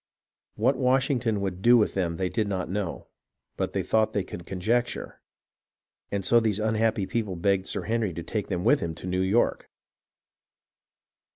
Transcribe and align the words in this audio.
What 0.55 0.77
Washing 0.79 1.19
ton 1.19 1.41
would 1.41 1.61
do 1.61 1.77
with 1.77 1.93
them 1.93 2.17
they 2.17 2.27
did 2.27 2.47
not 2.47 2.71
know, 2.71 3.05
but 3.55 3.73
they 3.73 3.83
thought 3.83 4.13
they 4.13 4.23
could 4.23 4.47
conjecture, 4.47 5.21
and 6.11 6.25
so 6.25 6.39
these 6.39 6.57
unhappy 6.57 7.05
people 7.05 7.35
begged 7.35 7.67
Sir 7.67 7.83
Henry 7.83 8.11
to 8.15 8.23
take 8.23 8.47
them 8.47 8.63
with 8.63 8.79
him 8.79 8.95
to 8.95 9.05
New 9.05 9.21
York. 9.21 9.69